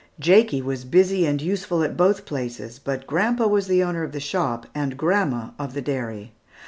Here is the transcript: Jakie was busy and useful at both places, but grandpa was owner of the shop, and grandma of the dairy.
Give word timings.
Jakie 0.19 0.63
was 0.63 0.83
busy 0.83 1.27
and 1.27 1.39
useful 1.43 1.83
at 1.83 1.95
both 1.95 2.25
places, 2.25 2.79
but 2.79 3.05
grandpa 3.05 3.45
was 3.45 3.69
owner 3.69 4.01
of 4.01 4.13
the 4.13 4.19
shop, 4.19 4.65
and 4.73 4.97
grandma 4.97 5.49
of 5.59 5.75
the 5.75 5.81
dairy. 5.83 6.31